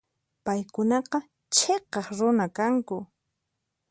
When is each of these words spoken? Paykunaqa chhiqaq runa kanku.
Paykunaqa 0.45 1.17
chhiqaq 1.55 2.05
runa 2.17 2.45
kanku. 2.57 2.97